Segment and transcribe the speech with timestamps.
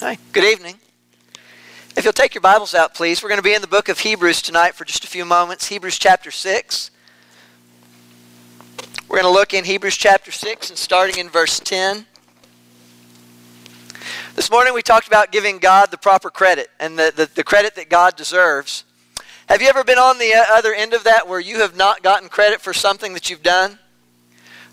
[0.00, 0.76] Hi, good evening.
[1.96, 3.98] If you'll take your Bibles out, please, we're going to be in the book of
[3.98, 5.66] Hebrews tonight for just a few moments.
[5.66, 6.92] Hebrews chapter 6.
[9.08, 12.06] We're going to look in Hebrews chapter 6 and starting in verse 10.
[14.36, 17.74] This morning we talked about giving God the proper credit and the, the, the credit
[17.74, 18.84] that God deserves.
[19.48, 22.04] Have you ever been on the uh, other end of that where you have not
[22.04, 23.80] gotten credit for something that you've done?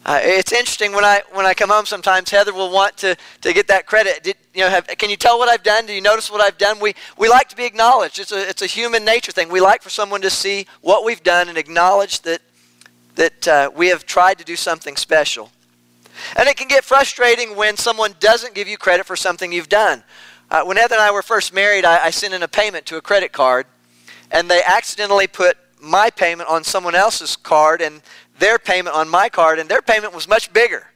[0.05, 1.85] Uh, it's interesting when I when I come home.
[1.87, 4.21] Sometimes Heather will want to, to get that credit.
[4.21, 5.87] Did, you know, have, can you tell what I've done?
[5.87, 6.79] Do you notice what I've done?
[6.79, 8.19] We we like to be acknowledged.
[8.19, 9.49] It's a it's a human nature thing.
[9.49, 12.41] We like for someone to see what we've done and acknowledge that
[13.15, 15.49] that uh, we have tried to do something special.
[16.37, 20.03] And it can get frustrating when someone doesn't give you credit for something you've done.
[20.51, 22.97] Uh, when Heather and I were first married, I, I sent in a payment to
[22.97, 23.65] a credit card,
[24.31, 28.01] and they accidentally put my payment on someone else's card, and
[28.39, 30.87] their payment on my card, and their payment was much bigger.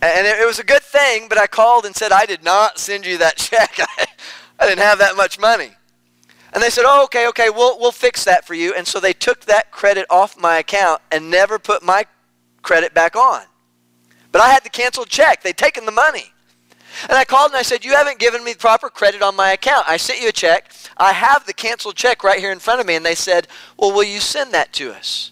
[0.00, 3.06] And it was a good thing, but I called and said, I did not send
[3.06, 3.78] you that check.
[4.58, 5.70] I didn't have that much money.
[6.52, 8.74] And they said, Oh, okay, okay, we'll, we'll fix that for you.
[8.74, 12.06] And so they took that credit off my account and never put my
[12.62, 13.42] credit back on.
[14.32, 15.42] But I had the canceled check.
[15.42, 16.32] They'd taken the money.
[17.04, 19.88] And I called and I said, You haven't given me proper credit on my account.
[19.88, 20.72] I sent you a check.
[20.96, 22.94] I have the canceled check right here in front of me.
[22.94, 25.31] And they said, Well, will you send that to us?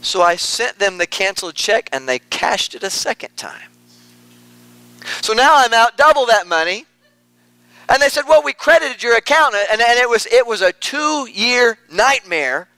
[0.00, 3.70] So I sent them the canceled check and they cashed it a second time.
[5.22, 6.86] So now I'm out double that money.
[7.88, 9.54] And they said, well, we credited your account.
[9.54, 12.68] And, and it, was, it was a two-year nightmare.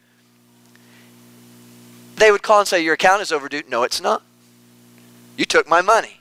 [2.16, 3.62] They would call and say, your account is overdue.
[3.68, 4.22] No, it's not.
[5.36, 6.20] You took my money.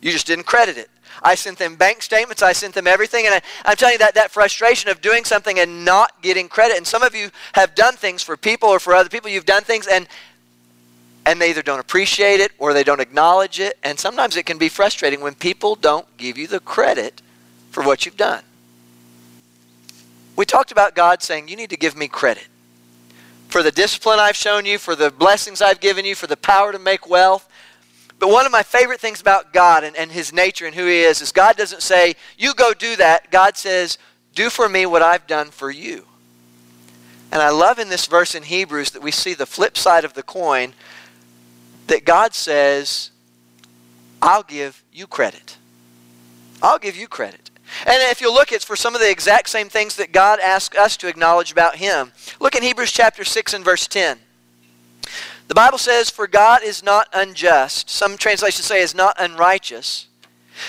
[0.00, 0.90] You just didn't credit it.
[1.22, 2.42] I sent them bank statements.
[2.42, 3.26] I sent them everything.
[3.26, 6.76] And I, am telling you that, that frustration of doing something and not getting credit.
[6.76, 9.30] And some of you have done things for people or for other people.
[9.30, 10.08] You've done things and
[11.26, 13.78] and they either don't appreciate it or they don't acknowledge it.
[13.82, 17.22] And sometimes it can be frustrating when people don't give you the credit
[17.70, 18.42] for what you've done.
[20.36, 22.48] We talked about God saying, You need to give me credit
[23.48, 26.72] for the discipline I've shown you, for the blessings I've given you, for the power
[26.72, 27.48] to make wealth.
[28.18, 31.00] But one of my favorite things about God and, and His nature and who He
[31.00, 33.30] is is God doesn't say, You go do that.
[33.30, 33.96] God says,
[34.34, 36.06] Do for me what I've done for you.
[37.30, 40.14] And I love in this verse in Hebrews that we see the flip side of
[40.14, 40.74] the coin
[41.86, 43.10] that God says,
[44.22, 45.58] I'll give you credit.
[46.62, 47.50] I'll give you credit.
[47.86, 50.76] And if you look, it's for some of the exact same things that God asks
[50.76, 52.12] us to acknowledge about Him.
[52.40, 54.18] Look in Hebrews chapter 6 and verse 10.
[55.48, 57.90] The Bible says, For God is not unjust.
[57.90, 60.06] Some translations say is not unrighteous.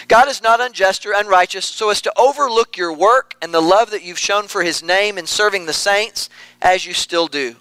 [0.08, 3.92] God is not unjust or unrighteous so as to overlook your work and the love
[3.92, 6.30] that you've shown for His name in serving the saints
[6.62, 7.56] as you still do.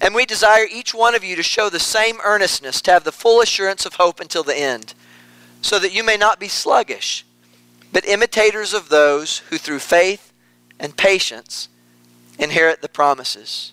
[0.00, 3.12] And we desire each one of you to show the same earnestness, to have the
[3.12, 4.94] full assurance of hope until the end,
[5.62, 7.24] so that you may not be sluggish,
[7.92, 10.32] but imitators of those who through faith
[10.78, 11.68] and patience
[12.38, 13.72] inherit the promises.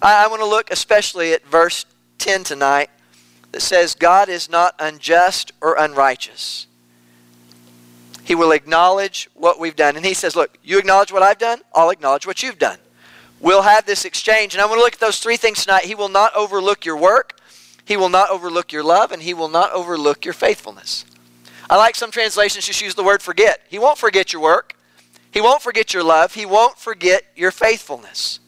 [0.00, 1.86] I, I want to look especially at verse
[2.18, 2.90] 10 tonight
[3.52, 6.66] that says, God is not unjust or unrighteous.
[8.24, 9.96] He will acknowledge what we've done.
[9.96, 12.78] And he says, Look, you acknowledge what I've done, I'll acknowledge what you've done
[13.42, 14.54] we'll have this exchange.
[14.54, 15.84] And I want to look at those three things tonight.
[15.84, 17.38] He will not overlook your work,
[17.84, 21.04] He will not overlook your love, and He will not overlook your faithfulness.
[21.68, 23.66] I like some translations just use the word forget.
[23.68, 24.74] He won't forget your work,
[25.30, 28.38] He won't forget your love, He won't forget your faithfulness.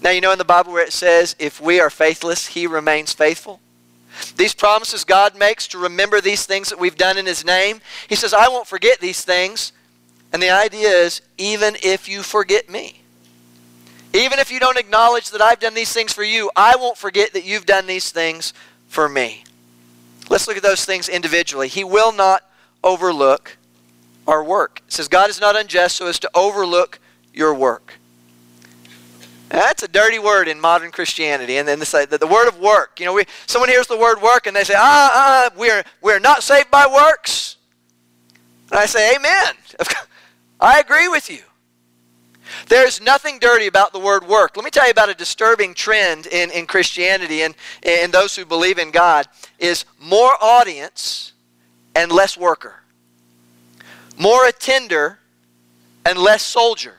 [0.00, 3.12] Now, you know in the Bible where it says, if we are faithless, He remains
[3.12, 3.60] faithful?
[4.36, 7.80] These promises God makes to remember these things that we've done in His name.
[8.08, 9.72] He says, I won't forget these things.
[10.32, 13.01] And the idea is, even if you forget me.
[14.14, 17.32] Even if you don't acknowledge that I've done these things for you, I won't forget
[17.32, 18.52] that you've done these things
[18.88, 19.44] for me.
[20.28, 21.68] Let's look at those things individually.
[21.68, 22.48] He will not
[22.84, 23.56] overlook
[24.26, 24.82] our work.
[24.86, 26.98] It says, God is not unjust so as to overlook
[27.32, 27.94] your work.
[29.48, 31.58] That's a dirty word in modern Christianity.
[31.58, 32.98] And then the word of work.
[32.98, 36.20] You know, we, someone hears the word work and they say, ah, ah, we're, we're
[36.20, 37.56] not saved by works.
[38.70, 39.54] And I say, amen.
[40.60, 41.42] I agree with you.
[42.68, 44.56] There's nothing dirty about the word work.
[44.56, 48.44] Let me tell you about a disturbing trend in, in Christianity and in those who
[48.44, 49.26] believe in God
[49.58, 51.32] is more audience
[51.94, 52.80] and less worker.
[54.18, 55.18] More attender
[56.04, 56.98] and less soldier.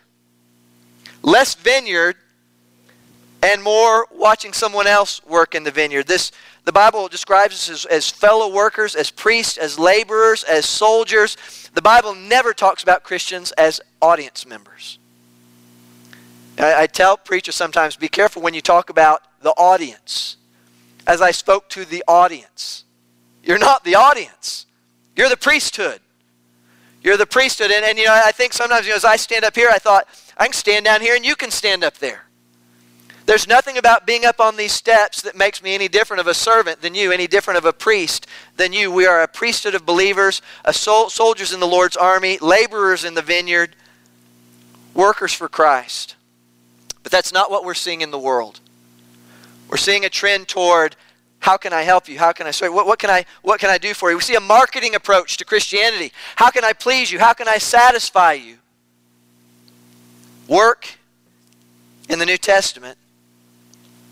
[1.21, 2.15] Less vineyard
[3.41, 6.07] and more watching someone else work in the vineyard.
[6.07, 6.31] This
[6.65, 11.35] the Bible describes us as, as fellow workers, as priests, as laborers, as soldiers.
[11.73, 14.97] The Bible never talks about Christians as audience members.
[16.57, 20.37] I, I tell preachers sometimes be careful when you talk about the audience.
[21.05, 22.85] As I spoke to the audience,
[23.43, 24.65] you're not the audience,
[25.15, 25.99] you're the priesthood.
[27.03, 27.69] You're the priesthood.
[27.69, 29.77] And, and you know, I think sometimes, you know, as I stand up here, I
[29.77, 30.07] thought,
[30.37, 32.23] I can stand down here and you can stand up there.
[33.25, 36.33] There's nothing about being up on these steps that makes me any different of a
[36.33, 38.27] servant than you, any different of a priest
[38.57, 38.91] than you.
[38.91, 43.13] We are a priesthood of believers, a sol- soldiers in the Lord's army, laborers in
[43.13, 43.75] the vineyard,
[44.93, 46.15] workers for Christ.
[47.13, 48.59] That's not what we're seeing in the world.
[49.69, 50.95] We're seeing a trend toward
[51.37, 52.17] how can I help you?
[52.17, 52.73] How can I serve?
[52.73, 54.17] What, what, can I, what can I do for you?
[54.17, 56.11] We see a marketing approach to Christianity.
[56.37, 57.19] How can I please you?
[57.19, 58.57] How can I satisfy you?
[60.47, 60.89] Work
[62.09, 62.97] in the New Testament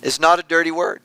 [0.04, 1.02] is not a dirty word.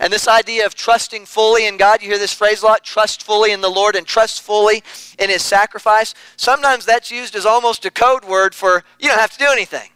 [0.00, 3.22] And this idea of trusting fully in God, you hear this phrase a lot trust
[3.22, 4.82] fully in the Lord and trust fully
[5.18, 6.14] in His sacrifice.
[6.36, 9.88] Sometimes that's used as almost a code word for you don't have to do anything.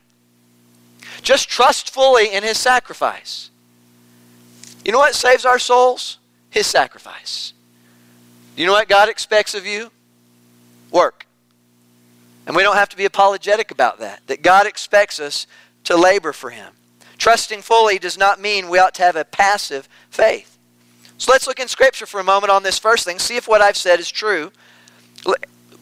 [1.23, 3.51] Just trust fully in His sacrifice.
[4.85, 6.19] You know what saves our souls?
[6.51, 7.53] His sacrifice.
[8.57, 9.91] You know what God expects of you?
[10.91, 11.27] Work.
[12.47, 15.47] And we don't have to be apologetic about that, that God expects us
[15.85, 16.73] to labor for Him.
[17.19, 20.57] Trusting fully does not mean we ought to have a passive faith.
[21.19, 23.61] So let's look in Scripture for a moment on this first thing, see if what
[23.61, 24.53] I've said is true.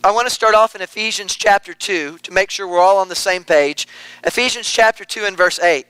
[0.04, 3.08] I want to start off in Ephesians chapter 2 to make sure we're all on
[3.08, 3.88] the same page.
[4.24, 5.86] Ephesians chapter 2 and verse 8.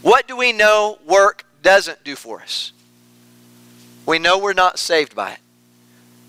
[0.00, 2.72] What do we know work doesn't do for us?
[4.06, 5.40] We know we're not saved by it.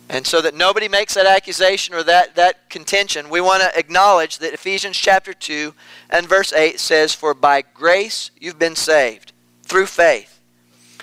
[0.10, 4.39] And so that nobody makes that accusation or that, that contention, we want to acknowledge
[4.39, 5.74] that Ephesians chapter 2
[6.10, 9.33] and verse 8 says, For by grace you've been saved
[9.63, 10.42] through faith.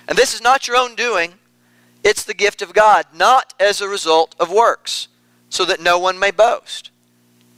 [0.09, 1.35] And this is not your own doing,
[2.07, 5.09] it's the gift of God, not as a result of works,
[5.51, 6.91] so that no one may boast.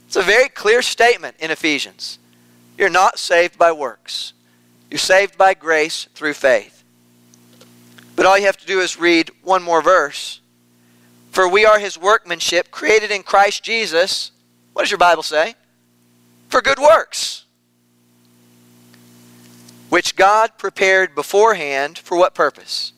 [0.07, 2.19] It's a very clear statement in Ephesians.
[2.77, 4.33] You're not saved by works,
[4.89, 6.83] you're saved by grace through faith.
[8.15, 10.41] But all you have to do is read one more verse
[11.31, 14.31] for we are his workmanship, created in Christ Jesus.
[14.73, 15.55] What does your Bible say?
[16.49, 17.45] For good works.
[19.89, 22.93] Which God prepared beforehand for what purpose?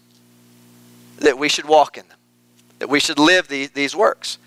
[1.22, 2.18] That we should walk in them.
[2.80, 4.38] That we should live these, these works.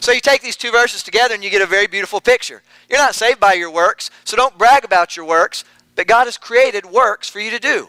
[0.00, 2.62] So you take these two verses together and you get a very beautiful picture.
[2.88, 6.38] You're not saved by your works, so don't brag about your works, but God has
[6.38, 7.88] created works for you to do.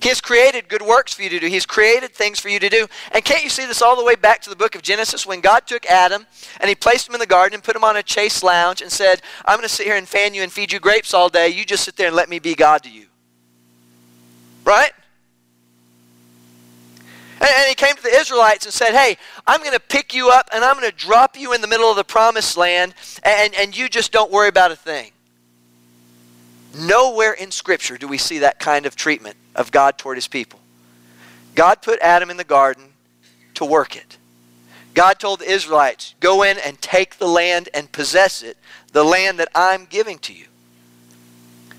[0.00, 1.46] He has created good works for you to do.
[1.46, 2.86] He's created things for you to do.
[3.12, 5.42] And can't you see this all the way back to the book of Genesis when
[5.42, 6.26] God took Adam
[6.58, 8.90] and he placed him in the garden and put him on a chaise lounge and
[8.90, 11.48] said, I'm going to sit here and fan you and feed you grapes all day.
[11.48, 13.06] You just sit there and let me be God to you.
[14.64, 14.92] Right?
[17.40, 19.16] And, he came to the Israelites and said, Hey,
[19.46, 21.90] I'm going to pick you up and I'm going to drop you in the middle
[21.90, 25.12] of the promised land, and, and you just don't worry about a thing.
[26.76, 30.60] Nowhere in Scripture do we see that kind of treatment of God toward his people.
[31.54, 32.84] God put Adam in the garden
[33.54, 34.18] to work it.
[34.94, 38.56] God told the Israelites, go in and take the land and possess it,
[38.92, 40.46] the land that I'm giving to you.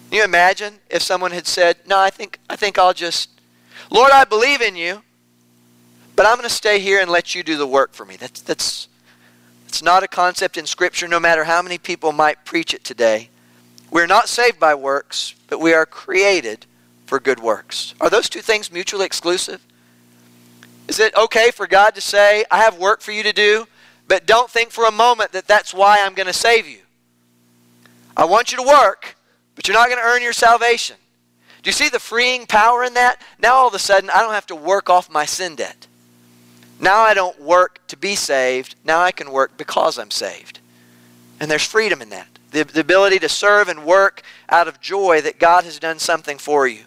[0.09, 3.29] Can you imagine if someone had said, no, I think, I think I'll just,
[3.89, 5.03] Lord, I believe in you,
[6.21, 8.15] but I'm going to stay here and let you do the work for me.
[8.15, 8.87] That's, that's,
[9.67, 13.29] it's not a concept in Scripture, no matter how many people might preach it today.
[13.89, 16.67] We're not saved by works, but we are created
[17.07, 17.95] for good works.
[17.99, 19.65] Are those two things mutually exclusive?
[20.87, 23.67] Is it okay for God to say, I have work for you to do,
[24.07, 26.81] but don't think for a moment that that's why I'm going to save you?
[28.15, 29.15] I want you to work,
[29.55, 30.97] but you're not going to earn your salvation.
[31.63, 33.19] Do you see the freeing power in that?
[33.39, 35.87] Now all of a sudden, I don't have to work off my sin debt.
[36.81, 38.75] Now I don't work to be saved.
[38.83, 40.59] Now I can work because I'm saved.
[41.39, 45.21] And there's freedom in that the, the ability to serve and work out of joy
[45.21, 46.83] that God has done something for you.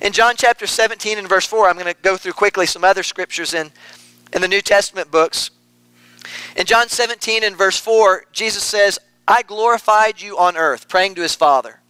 [0.00, 3.02] In John chapter 17 and verse 4, I'm going to go through quickly some other
[3.02, 3.70] scriptures in,
[4.32, 5.50] in the New Testament books.
[6.56, 11.22] In John 17 and verse 4, Jesus says, I glorified you on earth, praying to
[11.22, 11.80] his Father.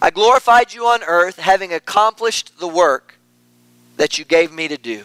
[0.00, 3.18] I glorified you on earth, having accomplished the work
[3.98, 5.04] that you gave me to do.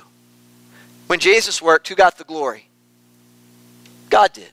[1.07, 2.69] When Jesus worked, who got the glory?
[4.09, 4.51] God did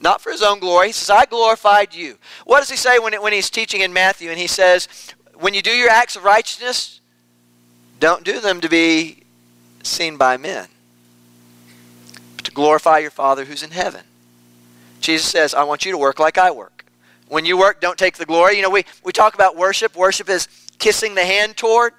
[0.00, 0.88] not for his own glory.
[0.88, 2.18] He says, I glorified you.
[2.44, 4.30] What does he say when, when he's teaching in Matthew?
[4.30, 4.88] And he says,
[5.34, 7.00] when you do your acts of righteousness,
[7.98, 9.22] don't do them to be
[9.82, 10.68] seen by men,
[12.36, 14.04] but to glorify your Father who's in heaven.
[15.00, 16.84] Jesus says, I want you to work like I work.
[17.28, 18.56] When you work, don't take the glory.
[18.56, 19.96] You know, we, we talk about worship.
[19.96, 20.48] Worship is
[20.78, 21.92] kissing the hand toward.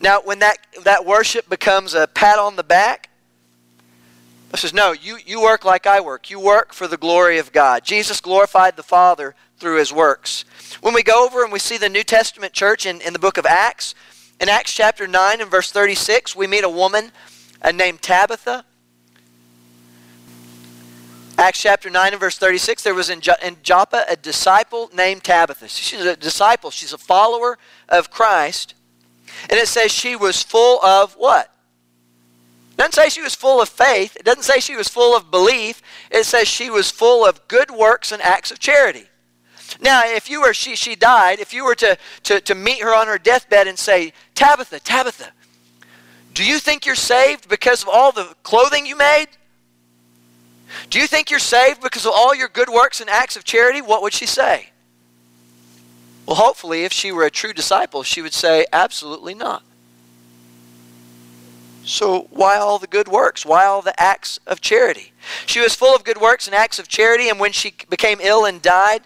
[0.00, 3.10] Now, when that, that worship becomes a pat on the back,
[4.52, 6.30] I says, no, you, you work like I work.
[6.30, 7.84] You work for the glory of God.
[7.84, 10.44] Jesus glorified the Father through his works.
[10.80, 13.36] When we go over and we see the New Testament church in, in the book
[13.36, 13.94] of Acts,
[14.40, 17.10] in Acts chapter 9 and verse 36, we meet a woman
[17.60, 18.64] uh, named Tabitha
[21.38, 23.20] Acts chapter 9 and verse 36, there was in,
[23.62, 25.68] Joppa a disciple named Tabitha.
[25.68, 28.74] She's a disciple, she's a follower of Christ.
[29.50, 31.52] And it says she was full of what?
[32.72, 34.16] It doesn't say she was full of faith.
[34.16, 35.82] It doesn't say she was full of belief.
[36.10, 39.06] It says she was full of good works and acts of charity.
[39.80, 42.94] Now, if you were, she, she died, if you were to, to, to meet her
[42.94, 45.32] on her deathbed and say, Tabitha, Tabitha,
[46.34, 49.26] do you think you're saved because of all the clothing you made?
[50.90, 53.82] Do you think you're saved because of all your good works and acts of charity?
[53.82, 54.70] What would she say?
[56.28, 59.62] Well, hopefully, if she were a true disciple, she would say, Absolutely not.
[61.86, 63.46] So, why all the good works?
[63.46, 65.12] Why all the acts of charity?
[65.46, 68.44] She was full of good works and acts of charity, and when she became ill
[68.44, 69.04] and died,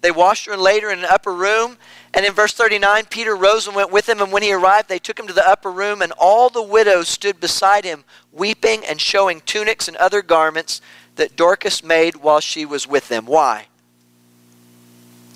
[0.00, 1.76] they washed her and laid her in an upper room.
[2.14, 5.00] And in verse 39, Peter rose and went with him, and when he arrived, they
[5.00, 9.00] took him to the upper room, and all the widows stood beside him, weeping and
[9.00, 10.80] showing tunics and other garments
[11.16, 13.26] that Dorcas made while she was with them.
[13.26, 13.66] Why?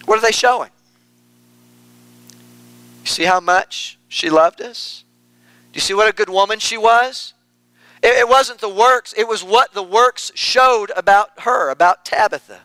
[0.05, 0.71] What are they showing?
[3.04, 5.04] You see how much she loved us?
[5.73, 7.34] Do you see what a good woman she was?
[8.02, 12.61] It, it wasn't the works, it was what the works showed about her, about Tabitha.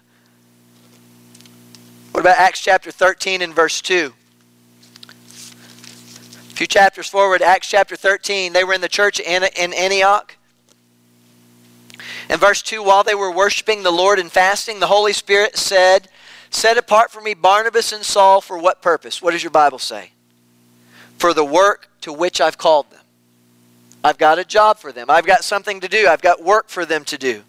[2.11, 4.13] What about Acts chapter 13 and verse 2?
[5.27, 10.37] A few chapters forward, Acts chapter 13, they were in the church in Antioch.
[12.29, 16.07] In verse 2, while they were worshiping the Lord and fasting, the Holy Spirit said,
[16.49, 19.21] Set apart for me Barnabas and Saul for what purpose?
[19.21, 20.11] What does your Bible say?
[21.19, 23.01] For the work to which I've called them.
[24.03, 25.09] I've got a job for them.
[25.09, 26.07] I've got something to do.
[26.07, 27.43] I've got work for them to do.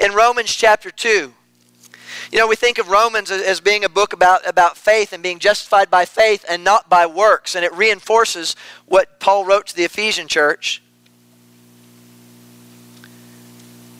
[0.00, 1.32] In Romans chapter 2,
[2.30, 5.38] you know, we think of Romans as being a book about, about faith and being
[5.38, 9.84] justified by faith and not by works, and it reinforces what Paul wrote to the
[9.84, 10.82] Ephesian church.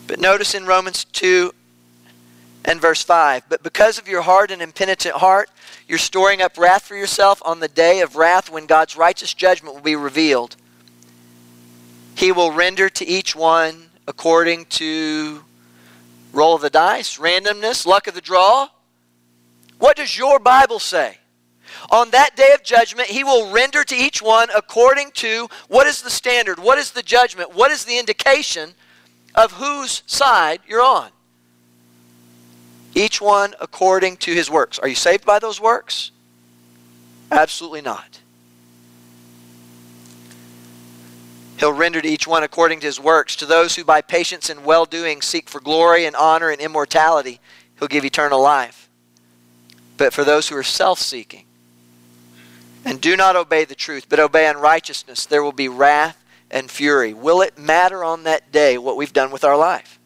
[0.07, 1.53] But notice in Romans 2
[2.65, 5.51] and verse 5 But because of your hard and impenitent heart,
[5.87, 9.75] you're storing up wrath for yourself on the day of wrath when God's righteous judgment
[9.75, 10.57] will be revealed.
[12.17, 15.45] He will render to each one according to
[16.33, 18.69] roll of the dice, randomness, luck of the draw.
[19.79, 21.19] What does your Bible say?
[21.91, 26.03] On that day of judgment, he will render to each one according to what is
[26.03, 28.75] the standard, what is the judgment, what is the indication
[29.35, 31.11] of whose side you're on.
[32.95, 34.79] Each one according to his works.
[34.79, 36.13] Are you saved by those works?
[37.31, 38.21] Absolutely not.
[41.59, 43.37] He'll render to each one according to his works.
[43.37, 47.41] To those who by patience and well doing seek for glory and honor and immortality,
[47.79, 48.89] he'll give eternal life.
[49.97, 51.45] But for those who are self seeking
[52.85, 57.15] and do not obey the truth, but obey unrighteousness, there will be wrath and fury.
[57.15, 59.99] Will it matter on that day what we've done with our life?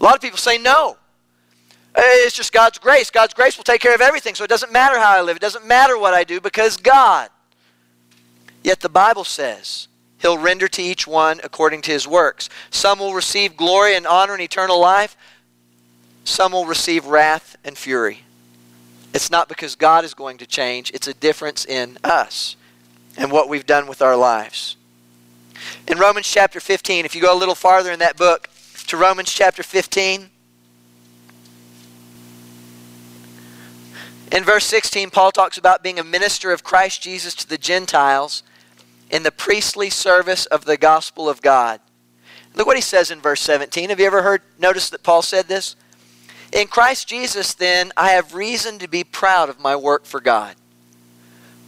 [0.00, 0.96] A lot of people say no.
[1.94, 3.10] Eh, it's just God's grace.
[3.10, 5.36] God's grace will take care of everything, so it doesn't matter how I live.
[5.36, 7.28] It doesn't matter what I do because God.
[8.62, 12.48] Yet the Bible says he'll render to each one according to his works.
[12.70, 15.16] Some will receive glory and honor and eternal life.
[16.24, 18.20] Some will receive wrath and fury.
[19.12, 22.56] It's not because God is going to change, it's a difference in us
[23.18, 24.76] and what we've done with our lives.
[25.86, 28.48] In Romans chapter 15, if you go a little farther in that book
[28.86, 30.30] to Romans chapter 15,
[34.32, 38.42] in verse 16, Paul talks about being a minister of Christ Jesus to the Gentiles
[39.10, 41.80] in the priestly service of the gospel of God.
[42.54, 43.90] Look what he says in verse 17.
[43.90, 45.76] Have you ever heard notice that Paul said this?
[46.52, 50.56] In Christ Jesus, then, I have reason to be proud of my work for God.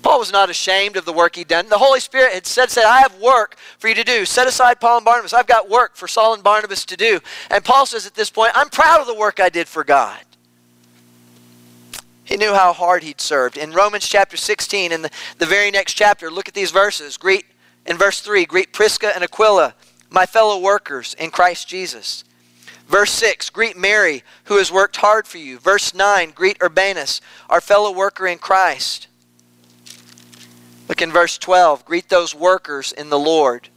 [0.02, 1.70] Paul was not ashamed of the work he'd done.
[1.70, 4.26] The Holy Spirit had said, said, I have work for you to do.
[4.26, 5.32] Set aside Paul and Barnabas.
[5.32, 7.20] I've got work for Saul and Barnabas to do.
[7.50, 10.20] And Paul says at this point, I'm proud of the work I did for God.
[12.24, 13.56] He knew how hard he'd served.
[13.56, 17.16] In Romans chapter 16, in the, the very next chapter, look at these verses.
[17.16, 17.44] Greet,
[17.86, 19.74] in verse 3, greet Prisca and Aquila,
[20.10, 22.24] my fellow workers in Christ Jesus.
[22.88, 25.58] Verse 6, greet Mary, who has worked hard for you.
[25.58, 29.08] Verse 9, greet Urbanus, our fellow worker in Christ.
[30.88, 31.84] Look in verse 12.
[31.84, 33.68] Greet those workers in the Lord.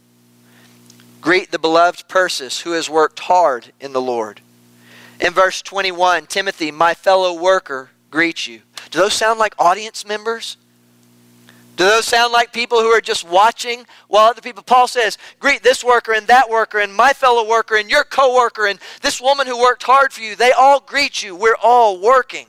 [1.20, 4.40] Greet the beloved Persis, who has worked hard in the Lord.
[5.20, 8.60] In verse 21, Timothy, my fellow worker, greets you.
[8.90, 10.56] Do those sound like audience members?
[11.78, 14.64] Do those sound like people who are just watching while other people?
[14.64, 18.34] Paul says, greet this worker and that worker and my fellow worker and your co
[18.34, 20.34] worker and this woman who worked hard for you.
[20.34, 21.36] They all greet you.
[21.36, 22.46] We're all working.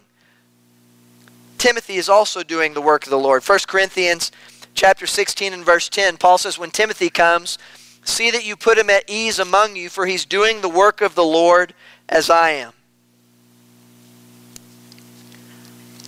[1.60, 3.44] Timothy is also doing the work of the Lord.
[3.44, 4.32] 1 Corinthians
[4.74, 7.60] chapter 16 and verse 10, Paul says, When Timothy comes,
[8.04, 11.14] see that you put him at ease among you, for he's doing the work of
[11.14, 11.76] the Lord
[12.08, 12.72] as I am.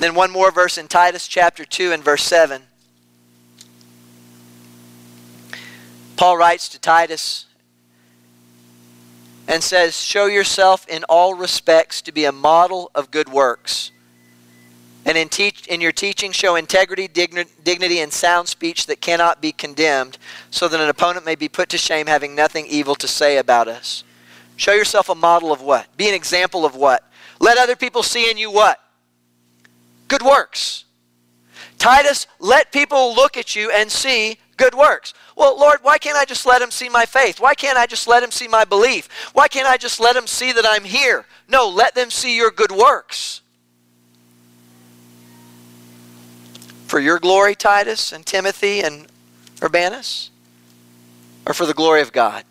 [0.01, 2.63] Then one more verse in Titus chapter 2 and verse 7.
[6.15, 7.45] Paul writes to Titus
[9.47, 13.91] and says, Show yourself in all respects to be a model of good works.
[15.05, 19.51] And in, teach, in your teaching, show integrity, dignity, and sound speech that cannot be
[19.51, 20.17] condemned,
[20.49, 23.67] so that an opponent may be put to shame, having nothing evil to say about
[23.67, 24.03] us.
[24.55, 25.95] Show yourself a model of what?
[25.95, 27.07] Be an example of what?
[27.39, 28.79] Let other people see in you what?
[30.11, 30.83] Good works.
[31.77, 35.13] Titus, let people look at you and see good works.
[35.37, 37.39] Well, Lord, why can't I just let them see my faith?
[37.39, 39.07] Why can't I just let them see my belief?
[39.31, 41.25] Why can't I just let them see that I'm here?
[41.47, 43.39] No, let them see your good works.
[46.87, 49.07] For your glory, Titus and Timothy and
[49.61, 50.29] Urbanus?
[51.47, 52.43] Or for the glory of God?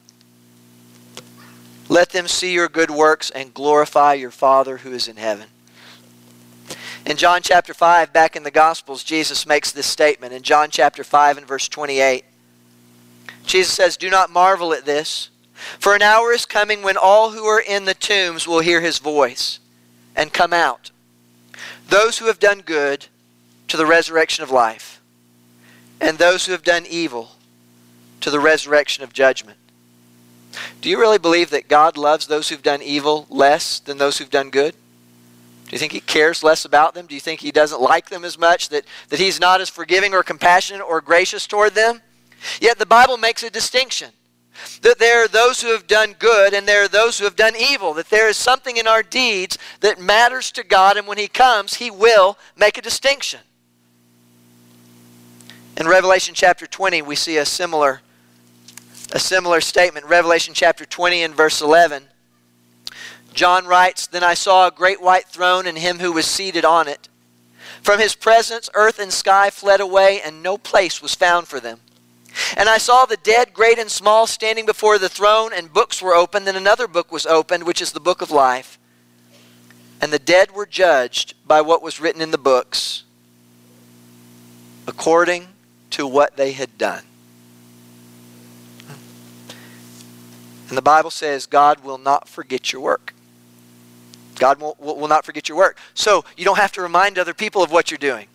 [1.90, 5.48] Let them see your good works and glorify your Father who is in heaven.
[7.06, 10.32] In John chapter 5, back in the Gospels, Jesus makes this statement.
[10.32, 12.24] In John chapter 5 and verse 28,
[13.46, 15.30] Jesus says, Do not marvel at this,
[15.78, 18.98] for an hour is coming when all who are in the tombs will hear his
[18.98, 19.58] voice
[20.14, 20.90] and come out.
[21.88, 23.06] Those who have done good
[23.68, 25.00] to the resurrection of life,
[26.00, 27.32] and those who have done evil
[28.20, 29.58] to the resurrection of judgment.
[30.80, 34.30] Do you really believe that God loves those who've done evil less than those who've
[34.30, 34.74] done good?
[35.70, 37.06] Do you think he cares less about them?
[37.06, 38.70] Do you think he doesn't like them as much?
[38.70, 42.02] That, that he's not as forgiving or compassionate or gracious toward them?
[42.60, 44.10] Yet the Bible makes a distinction.
[44.82, 47.54] That there are those who have done good and there are those who have done
[47.56, 47.94] evil.
[47.94, 51.74] That there is something in our deeds that matters to God, and when He comes,
[51.74, 53.38] He will make a distinction.
[55.76, 58.00] In Revelation chapter 20, we see a similar
[59.12, 60.04] a similar statement.
[60.06, 62.09] Revelation chapter 20 and verse 11.
[63.40, 66.86] John writes, Then I saw a great white throne and him who was seated on
[66.86, 67.08] it.
[67.80, 71.80] From his presence, earth and sky fled away, and no place was found for them.
[72.54, 76.14] And I saw the dead, great and small, standing before the throne, and books were
[76.14, 78.78] opened, and another book was opened, which is the book of life.
[80.02, 83.04] And the dead were judged by what was written in the books,
[84.86, 85.48] according
[85.92, 87.04] to what they had done.
[90.68, 93.14] And the Bible says God will not forget your work.
[94.40, 95.78] God will, will not forget your work.
[95.94, 98.26] So you don't have to remind other people of what you're doing.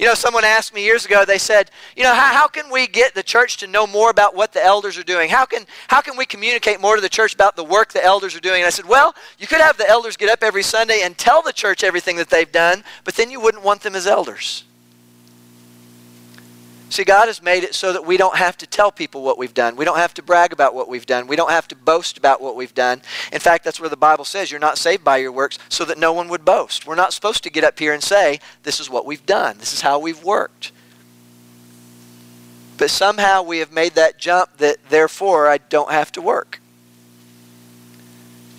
[0.00, 2.88] You know, someone asked me years ago, they said, you know, how, how can we
[2.88, 5.30] get the church to know more about what the elders are doing?
[5.30, 8.34] How can, how can we communicate more to the church about the work the elders
[8.34, 8.62] are doing?
[8.62, 11.42] And I said, well, you could have the elders get up every Sunday and tell
[11.42, 14.64] the church everything that they've done, but then you wouldn't want them as elders.
[16.94, 19.52] See, God has made it so that we don't have to tell people what we've
[19.52, 19.74] done.
[19.74, 21.26] We don't have to brag about what we've done.
[21.26, 23.02] We don't have to boast about what we've done.
[23.32, 25.98] In fact, that's where the Bible says you're not saved by your works so that
[25.98, 26.86] no one would boast.
[26.86, 29.58] We're not supposed to get up here and say, this is what we've done.
[29.58, 30.70] This is how we've worked.
[32.78, 36.60] But somehow we have made that jump that therefore I don't have to work.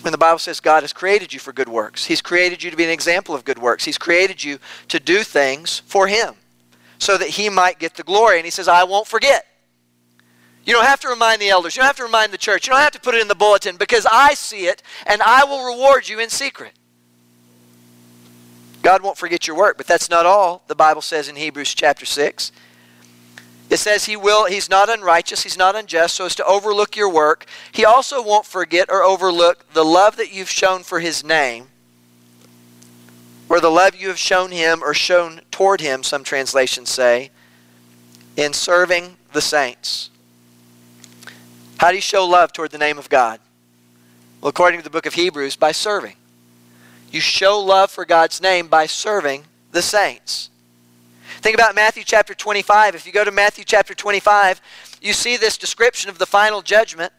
[0.01, 2.75] When the Bible says God has created you for good works, He's created you to
[2.75, 3.85] be an example of good works.
[3.85, 6.35] He's created you to do things for Him
[6.99, 8.37] so that he might get the glory.
[8.37, 9.45] And he says, I won't forget.
[10.65, 11.75] You don't have to remind the elders.
[11.75, 12.65] You don't have to remind the church.
[12.65, 15.45] You don't have to put it in the bulletin because I see it and I
[15.45, 16.73] will reward you in secret.
[18.81, 20.63] God won't forget your work, but that's not all.
[20.67, 22.51] The Bible says in Hebrews chapter 6.
[23.69, 27.09] It says he will he's not unrighteous, he's not unjust so as to overlook your
[27.09, 27.45] work.
[27.71, 31.67] He also won't forget or overlook the love that you've shown for his name
[33.55, 37.31] or the love you have shown him or shown toward him, some translations say,
[38.35, 40.09] in serving the saints.
[41.77, 43.39] How do you show love toward the name of God?
[44.41, 46.17] Well, according to the book of Hebrews, by serving.
[47.11, 50.49] You show love for God's name by serving the saints.
[51.37, 52.93] Think about Matthew chapter 25.
[52.93, 54.59] If you go to Matthew chapter 25,
[55.01, 57.13] you see this description of the final judgment.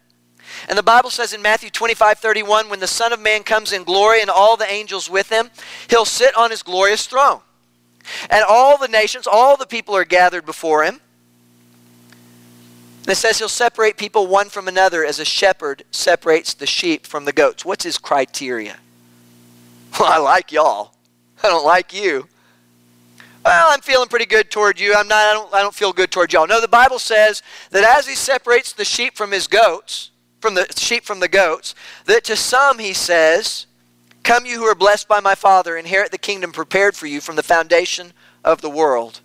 [0.69, 3.83] And the Bible says in Matthew 25 31, when the Son of Man comes in
[3.83, 5.49] glory and all the angels with him,
[5.89, 7.41] he'll sit on his glorious throne.
[8.29, 11.01] And all the nations, all the people are gathered before him.
[13.01, 17.05] And it says he'll separate people one from another as a shepherd separates the sheep
[17.05, 17.63] from the goats.
[17.63, 18.77] What's his criteria?
[19.99, 20.93] Well, I like y'all.
[21.43, 22.27] I don't like you.
[23.43, 24.93] Well, I'm feeling pretty good toward you.
[24.93, 26.45] I'm not I don't I don't feel good toward y'all.
[26.45, 30.67] No, the Bible says that as he separates the sheep from his goats, from the
[30.75, 33.65] sheep from the goats, that to some he says,
[34.23, 37.35] Come, you who are blessed by my Father, inherit the kingdom prepared for you from
[37.35, 39.21] the foundation of the world.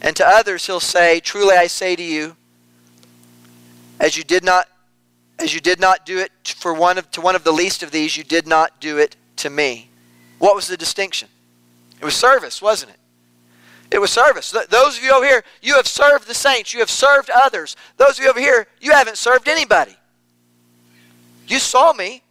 [0.00, 2.36] And to others he'll say, Truly I say to you,
[4.00, 4.68] as you did not
[5.38, 7.90] as you did not do it for one of, to one of the least of
[7.90, 9.90] these, you did not do it to me.
[10.38, 11.28] What was the distinction?
[12.00, 12.98] It was service, wasn't it?
[13.94, 14.50] It was service.
[14.70, 16.74] Those of you over here, you have served the saints.
[16.74, 17.76] You have served others.
[17.96, 19.94] Those of you over here, you haven't served anybody.
[21.46, 22.24] You saw me,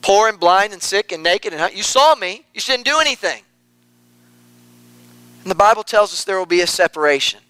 [0.00, 2.46] poor and blind and sick and naked and you saw me.
[2.54, 3.42] You didn't do anything.
[5.42, 7.40] And the Bible tells us there will be a separation.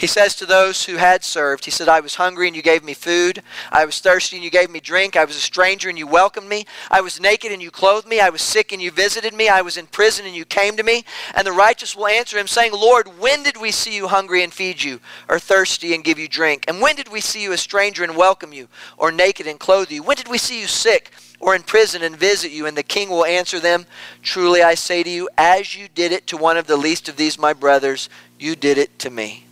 [0.00, 2.82] He says to those who had served, He said, I was hungry and you gave
[2.82, 3.42] me food.
[3.70, 5.14] I was thirsty and you gave me drink.
[5.14, 6.64] I was a stranger and you welcomed me.
[6.90, 8.18] I was naked and you clothed me.
[8.18, 9.50] I was sick and you visited me.
[9.50, 11.04] I was in prison and you came to me.
[11.34, 14.54] And the righteous will answer him, saying, Lord, when did we see you hungry and
[14.54, 16.64] feed you, or thirsty and give you drink?
[16.66, 19.90] And when did we see you a stranger and welcome you, or naked and clothe
[19.90, 20.02] you?
[20.02, 21.12] When did we see you sick?
[21.42, 22.66] or in prison and visit you.
[22.66, 23.86] And the king will answer them,
[24.22, 27.16] Truly I say to you, as you did it to one of the least of
[27.16, 29.46] these my brothers, you did it to me.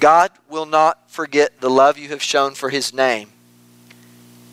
[0.00, 3.28] God will not forget the love you have shown for his name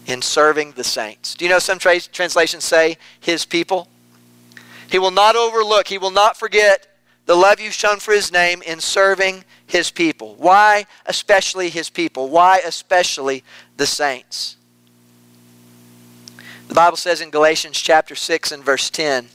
[0.05, 1.35] in serving the saints.
[1.35, 3.87] Do you know some tra- translations say his people?
[4.91, 6.87] He will not overlook, he will not forget
[7.25, 10.35] the love you've shown for his name in serving his people.
[10.35, 12.29] Why especially his people?
[12.29, 13.43] Why especially
[13.75, 14.55] the saints?
[16.67, 19.27] The Bible says in Galatians chapter 6 and verse 10,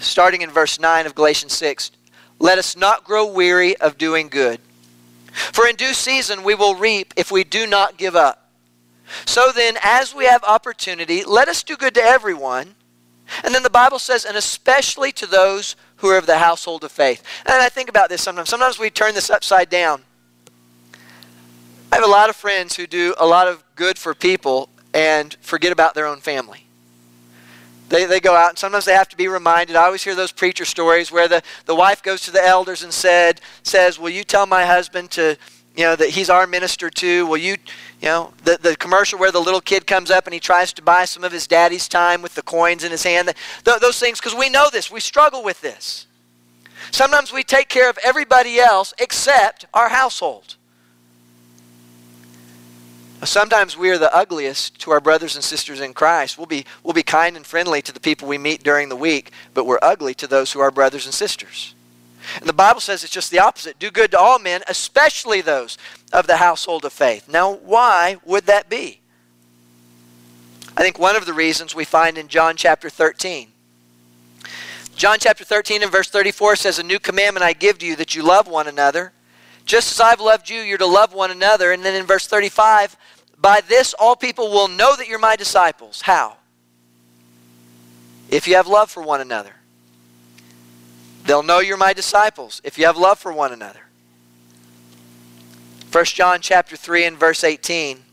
[0.00, 1.92] starting in verse 9 of Galatians 6,
[2.38, 4.60] let us not grow weary of doing good.
[5.32, 8.48] For in due season we will reap if we do not give up.
[9.24, 12.74] So then, as we have opportunity, let us do good to everyone.
[13.42, 16.92] And then the Bible says, and especially to those who are of the household of
[16.92, 17.22] faith.
[17.46, 18.48] And I think about this sometimes.
[18.48, 20.02] Sometimes we turn this upside down.
[21.90, 25.34] I have a lot of friends who do a lot of good for people and
[25.40, 26.67] forget about their own family.
[27.88, 29.76] They, they go out, and sometimes they have to be reminded.
[29.76, 32.92] I always hear those preacher stories where the, the wife goes to the elders and
[32.92, 35.38] said, says, Will you tell my husband to,
[35.74, 37.26] you know, that he's our minister too?
[37.26, 37.56] Will you,
[38.00, 40.82] you know, the, the commercial where the little kid comes up and he tries to
[40.82, 43.32] buy some of his daddy's time with the coins in his hand?
[43.64, 46.06] Those things, because we know this, we struggle with this.
[46.90, 50.56] Sometimes we take care of everybody else except our household.
[53.24, 56.38] Sometimes we are the ugliest to our brothers and sisters in Christ.
[56.38, 59.32] We'll be, we'll be kind and friendly to the people we meet during the week,
[59.54, 61.74] but we're ugly to those who are brothers and sisters.
[62.36, 63.78] And the Bible says it's just the opposite.
[63.78, 65.78] Do good to all men, especially those
[66.12, 67.28] of the household of faith.
[67.28, 69.00] Now, why would that be?
[70.76, 73.48] I think one of the reasons we find in John chapter 13.
[74.94, 78.14] John chapter 13 and verse 34 says, A new commandment I give to you that
[78.14, 79.12] you love one another.
[79.68, 81.72] Just as I've loved you, you're to love one another.
[81.72, 82.96] And then in verse 35,
[83.36, 86.00] by this all people will know that you're my disciples.
[86.00, 86.38] How?
[88.30, 89.52] If you have love for one another.
[91.24, 93.80] They'll know you're my disciples if you have love for one another.
[95.92, 98.04] 1 John chapter 3 and verse 18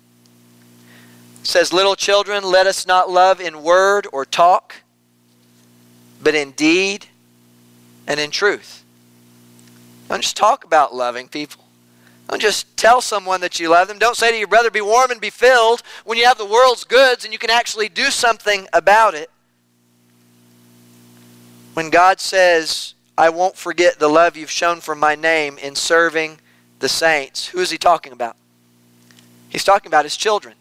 [1.44, 4.76] says, Little children, let us not love in word or talk,
[6.22, 7.06] but in deed
[8.08, 8.85] and in truth.
[10.10, 11.64] Don't just talk about loving people.
[12.30, 14.00] Don't just tell someone that you love them.
[14.00, 16.84] Don't say to your brother, be warm and be filled when you have the world's
[16.84, 19.30] goods and you can actually do something about it.
[21.74, 26.40] When God says, I won't forget the love you've shown for my name in serving
[26.80, 28.36] the saints, who is he talking about?
[29.50, 30.56] He's talking about his children.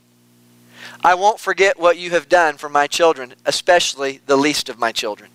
[1.02, 4.92] I won't forget what you have done for my children, especially the least of my
[4.92, 5.30] children.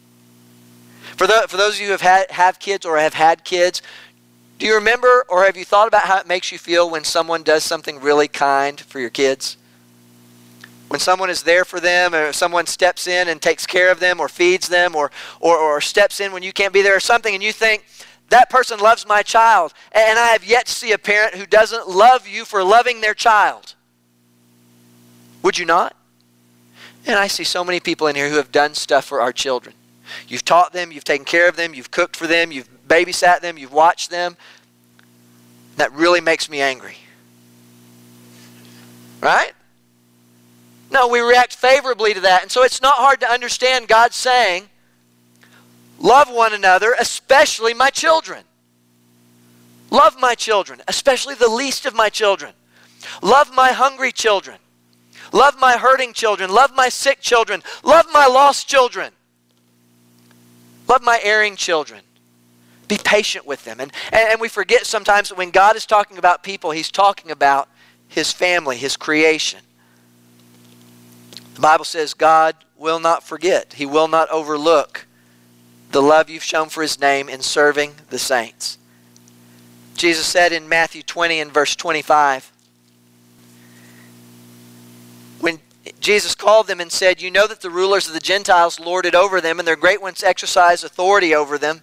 [1.20, 3.82] For, the, for those of you who have, had, have kids or have had kids,
[4.58, 7.44] do you remember or have you thought about how it makes you feel when someone
[7.44, 9.58] does something really kind for your kids?
[10.88, 14.22] When someone is there for them, or someone steps in and takes care of them,
[14.22, 17.34] or feeds them, or, or, or steps in when you can't be there, or something,
[17.34, 17.86] and you think,
[18.30, 19.74] that person loves my child.
[19.92, 23.14] And I have yet to see a parent who doesn't love you for loving their
[23.14, 23.76] child.
[25.44, 25.98] Would you not?
[27.06, 29.76] And I see so many people in here who have done stuff for our children.
[30.28, 33.58] You've taught them, you've taken care of them, you've cooked for them, you've babysat them,
[33.58, 34.38] you've watched them.
[35.78, 36.96] That really makes me angry.
[39.22, 39.54] Right?
[40.92, 42.42] No, we react favorably to that.
[42.42, 44.70] And so it's not hard to understand God saying,
[46.00, 48.46] Love one another, especially my children.
[49.92, 52.54] Love my children, especially the least of my children.
[53.22, 54.58] Love my hungry children.
[55.34, 56.50] Love my hurting children.
[56.50, 57.62] Love my sick children.
[57.84, 59.12] Love my lost children.
[60.90, 62.02] Love my erring children.
[62.88, 63.80] Be patient with them.
[63.80, 67.70] And, and we forget sometimes that when God is talking about people, He's talking about
[68.08, 69.60] His family, His creation.
[71.54, 75.06] The Bible says God will not forget, He will not overlook
[75.92, 78.80] the love you've shown for His name in serving the saints.
[79.96, 82.52] Jesus said in Matthew 20 and verse 25,
[85.40, 85.60] when
[86.00, 89.16] Jesus called them and said, You know that the rulers of the Gentiles lord it
[89.16, 91.82] over them, and their great ones exercise authority over them.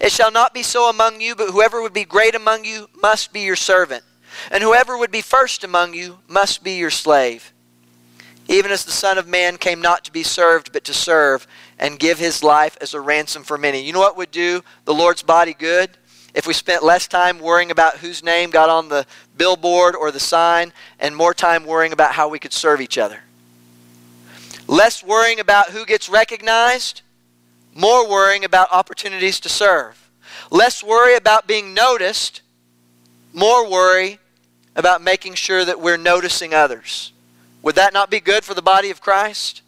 [0.00, 3.32] It shall not be so among you, but whoever would be great among you must
[3.32, 4.04] be your servant,
[4.50, 7.52] and whoever would be first among you must be your slave.
[8.46, 11.46] Even as the Son of Man came not to be served, but to serve,
[11.78, 13.82] and give his life as a ransom for many.
[13.84, 15.90] You know what would do the Lord's body good?
[16.34, 20.20] If we spent less time worrying about whose name got on the billboard or the
[20.20, 23.23] sign, and more time worrying about how we could serve each other.
[24.66, 27.02] Less worrying about who gets recognized,
[27.74, 30.10] more worrying about opportunities to serve.
[30.50, 32.42] Less worry about being noticed,
[33.32, 34.18] more worry
[34.76, 37.12] about making sure that we're noticing others.
[37.62, 39.62] Would that not be good for the body of Christ?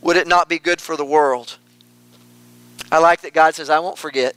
[0.00, 1.58] Would it not be good for the world?
[2.90, 4.34] I like that God says, I won't forget.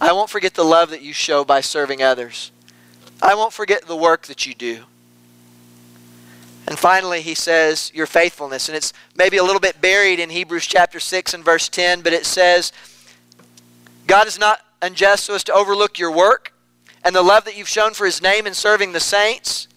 [0.00, 2.50] I won't forget the love that you show by serving others.
[3.22, 4.84] I won't forget the work that you do.
[6.66, 8.68] And finally, he says, your faithfulness.
[8.68, 12.12] And it's maybe a little bit buried in Hebrews chapter 6 and verse 10, but
[12.12, 12.72] it says,
[14.06, 16.52] God is not unjust so as to overlook your work
[17.04, 19.68] and the love that you've shown for his name in serving the saints.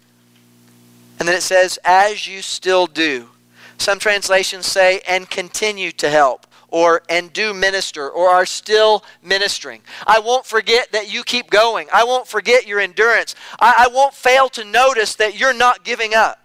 [1.19, 3.29] And then it says, as you still do.
[3.77, 9.81] Some translations say, and continue to help, or and do minister, or are still ministering.
[10.07, 11.87] I won't forget that you keep going.
[11.93, 13.35] I won't forget your endurance.
[13.59, 16.44] I, I won't fail to notice that you're not giving up.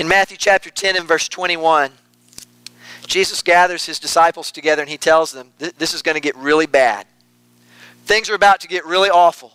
[0.00, 1.92] In Matthew chapter 10 and verse 21,
[3.06, 6.64] Jesus gathers his disciples together and he tells them, This is going to get really
[6.64, 7.06] bad.
[8.06, 9.52] Things are about to get really awful.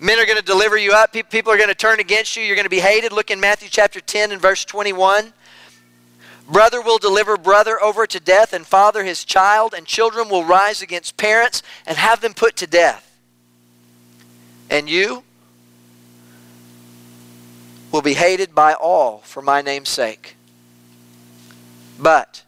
[0.00, 1.12] Men are going to deliver you up.
[1.12, 2.42] People are going to turn against you.
[2.42, 3.12] You're going to be hated.
[3.12, 5.34] Look in Matthew chapter 10 and verse 21.
[6.48, 10.80] Brother will deliver brother over to death, and father his child, and children will rise
[10.80, 13.20] against parents and have them put to death.
[14.70, 15.24] And you,
[17.92, 20.36] will be hated by all for my name's sake.
[21.98, 22.42] But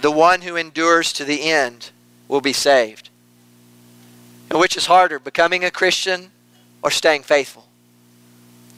[0.00, 1.90] the one who endures to the end
[2.28, 3.08] will be saved.
[4.50, 6.32] And which is harder, becoming a Christian
[6.82, 7.65] or staying faithful?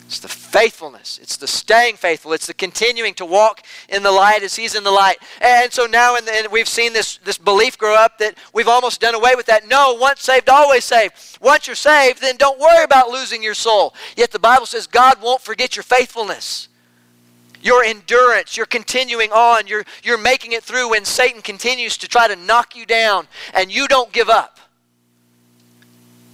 [0.09, 1.19] It's the faithfulness.
[1.21, 2.33] It's the staying faithful.
[2.33, 5.19] It's the continuing to walk in the light as He's in the light.
[5.43, 9.15] And so now and we've seen this, this belief grow up that we've almost done
[9.15, 9.69] away with that.
[9.69, 11.13] No, once saved, always saved.
[11.43, 13.95] Once you're saved, then don't worry about losing your soul.
[14.17, 16.69] Yet the Bible says God won't forget your faithfulness.
[17.61, 22.29] Your endurance, you're continuing on, you're, you're making it through when Satan continues to try
[22.29, 24.59] to knock you down, and you don't give up.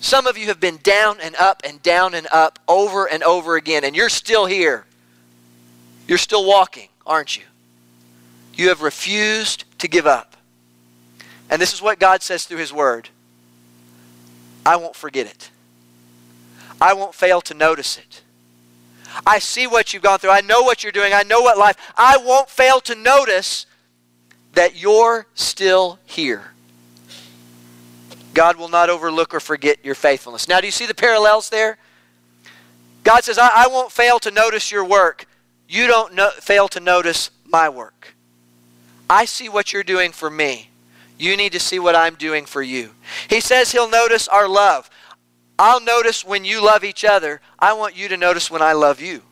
[0.05, 3.57] Some of you have been down and up and down and up over and over
[3.57, 4.85] again, and you're still here.
[6.07, 7.45] You're still walking, aren't you?
[8.53, 10.37] You have refused to give up.
[11.49, 13.09] And this is what God says through His Word
[14.67, 15.51] I won't forget it,
[16.83, 18.21] I won't fail to notice it.
[19.27, 20.33] I see what you've gone through.
[20.33, 21.15] I know what you're doing.
[21.15, 21.77] I know what life.
[21.97, 23.65] I won't fail to notice
[24.53, 26.54] that you're still here.
[28.35, 30.49] God will not overlook or forget your faithfulness.
[30.49, 31.79] Now, do you see the parallels there?
[33.05, 35.27] God says, I, I won't fail to notice your work.
[35.69, 38.15] You don't no, fail to notice my work.
[39.09, 40.71] I see what you're doing for me.
[41.17, 42.91] You need to see what I'm doing for you.
[43.31, 44.91] He says he'll notice our love.
[45.59, 47.41] I'll notice when you love each other.
[47.59, 49.23] I want you to notice when I love you.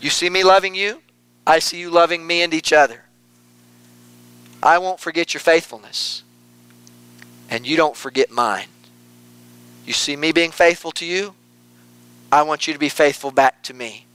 [0.00, 1.02] You see me loving you?
[1.46, 3.04] I see you loving me and each other.
[4.62, 6.22] I won't forget your faithfulness
[7.50, 8.68] and you don't forget mine.
[9.84, 11.34] You see me being faithful to you?
[12.32, 14.06] I want you to be faithful back to me.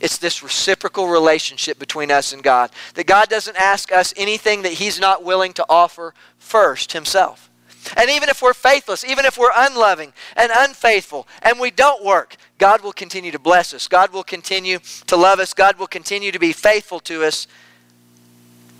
[0.00, 2.70] It's this reciprocal relationship between us and God.
[2.94, 7.50] That God doesn't ask us anything that He's not willing to offer first Himself.
[7.96, 12.36] And even if we're faithless, even if we're unloving and unfaithful, and we don't work,
[12.58, 13.88] God will continue to bless us.
[13.88, 15.54] God will continue to love us.
[15.54, 17.46] God will continue to be faithful to us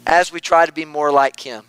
[0.06, 1.64] as we try to be more like Him.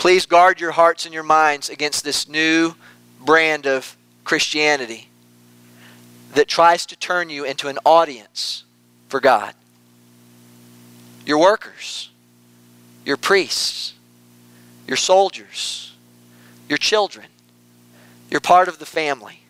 [0.00, 2.72] Please guard your hearts and your minds against this new
[3.20, 5.10] brand of Christianity
[6.32, 8.64] that tries to turn you into an audience
[9.10, 9.52] for God.
[11.26, 12.08] Your workers,
[13.04, 13.92] your priests,
[14.86, 15.94] your soldiers,
[16.66, 17.26] your children.
[18.30, 19.40] You're part of the family.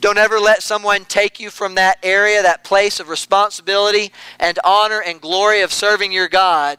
[0.00, 5.02] Don't ever let someone take you from that area, that place of responsibility and honor
[5.02, 6.78] and glory of serving your God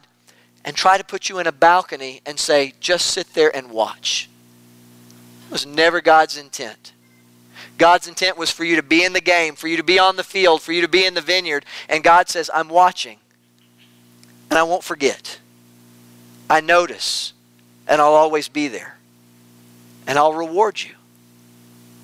[0.67, 4.30] and try to put you in a balcony and say, just sit there and watch.
[5.45, 6.91] It was never God's intent.
[7.77, 10.17] God's intent was for you to be in the game, for you to be on
[10.17, 11.65] the field, for you to be in the vineyard.
[11.88, 13.19] And God says, I'm watching.
[14.49, 15.39] And I won't forget.
[16.49, 17.32] I notice.
[17.88, 18.97] And I'll always be there.
[20.06, 20.95] And I'll reward you.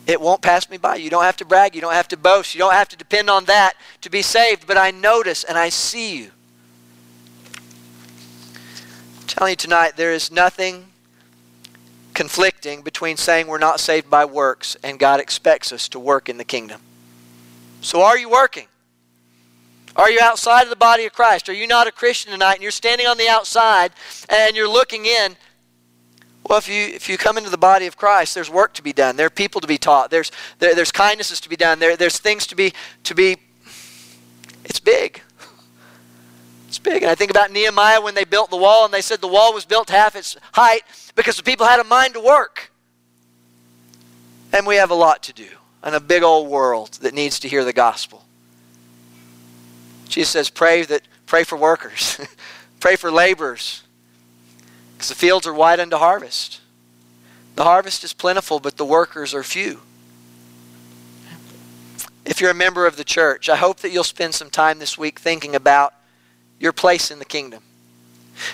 [0.08, 0.96] It won't pass me by.
[0.96, 1.76] You don't have to brag.
[1.76, 2.56] You don't have to boast.
[2.56, 4.66] You don't have to depend on that to be saved.
[4.66, 6.32] But I notice and I see you.
[9.23, 10.86] I'm telling you tonight, there is nothing
[12.14, 16.38] conflicting between saying we're not saved by works and God expects us to work in
[16.38, 16.82] the kingdom.
[17.82, 18.68] So are you working?
[19.96, 21.50] Are you outside of the body of Christ?
[21.50, 23.92] Are you not a Christian tonight and you're standing on the outside
[24.30, 25.36] and you're looking in?
[26.48, 28.94] Well, if you if you come into the body of Christ, there's work to be
[28.94, 29.16] done.
[29.16, 30.12] There are people to be taught.
[30.12, 31.80] There's there, there's kindnesses to be done.
[31.80, 32.74] There, there's things to be
[33.06, 33.38] to be.
[34.64, 35.22] It's big.
[36.74, 37.04] It's big.
[37.04, 39.54] And I think about Nehemiah when they built the wall, and they said the wall
[39.54, 40.82] was built half its height
[41.14, 42.72] because the people had a mind to work.
[44.52, 45.50] And we have a lot to do
[45.84, 48.26] and a big old world that needs to hear the gospel.
[50.08, 52.20] Jesus says, pray that pray for workers,
[52.80, 53.84] pray for laborers,
[54.96, 56.60] because the fields are white unto harvest.
[57.54, 59.82] The harvest is plentiful, but the workers are few.
[62.26, 64.98] If you're a member of the church, I hope that you'll spend some time this
[64.98, 65.94] week thinking about
[66.64, 67.62] your place in the kingdom,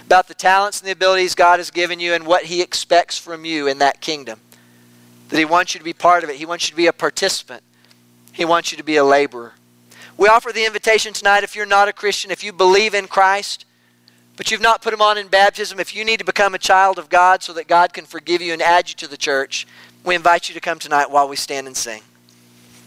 [0.08, 3.46] about the talents and the abilities God has given you and what He expects from
[3.46, 4.40] you in that kingdom.
[5.30, 6.94] That He wants you to be part of it, He wants you to be a
[6.94, 7.62] participant,
[8.34, 9.54] He wants you to be a laborer.
[10.18, 13.66] We offer the invitation tonight if you're not a Christian, if you believe in Christ,
[14.36, 16.98] but you've not put him on in baptism, if you need to become a child
[16.98, 19.68] of God so that God can forgive you and add you to the church,
[20.04, 22.02] we invite you to come tonight while we stand and sing.